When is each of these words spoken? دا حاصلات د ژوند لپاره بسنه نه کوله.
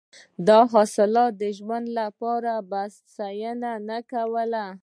دا 0.47 0.59
حاصلات 0.73 1.31
د 1.41 1.43
ژوند 1.57 1.85
لپاره 1.99 2.53
بسنه 2.71 3.71
نه 3.87 3.97
کوله. 4.11 4.65